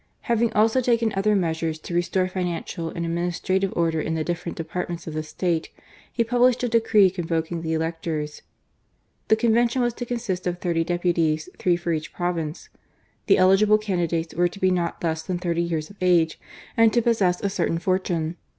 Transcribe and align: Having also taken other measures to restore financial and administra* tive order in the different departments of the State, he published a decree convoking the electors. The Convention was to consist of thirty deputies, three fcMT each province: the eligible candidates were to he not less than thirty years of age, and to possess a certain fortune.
Having 0.21 0.51
also 0.53 0.81
taken 0.81 1.13
other 1.15 1.35
measures 1.35 1.77
to 1.77 1.93
restore 1.93 2.27
financial 2.27 2.89
and 2.89 3.05
administra* 3.05 3.61
tive 3.61 3.71
order 3.75 4.01
in 4.01 4.15
the 4.15 4.23
different 4.23 4.57
departments 4.57 5.05
of 5.05 5.13
the 5.13 5.21
State, 5.21 5.69
he 6.11 6.23
published 6.23 6.63
a 6.63 6.67
decree 6.67 7.11
convoking 7.11 7.61
the 7.61 7.73
electors. 7.73 8.41
The 9.27 9.35
Convention 9.35 9.83
was 9.83 9.93
to 9.93 10.05
consist 10.07 10.47
of 10.47 10.57
thirty 10.57 10.83
deputies, 10.83 11.49
three 11.59 11.77
fcMT 11.77 11.97
each 11.97 12.13
province: 12.13 12.69
the 13.27 13.37
eligible 13.37 13.77
candidates 13.77 14.33
were 14.33 14.47
to 14.47 14.59
he 14.59 14.71
not 14.71 15.03
less 15.03 15.21
than 15.21 15.37
thirty 15.37 15.61
years 15.61 15.91
of 15.91 15.97
age, 16.01 16.39
and 16.75 16.91
to 16.93 17.01
possess 17.03 17.39
a 17.39 17.47
certain 17.51 17.77
fortune. 17.77 18.37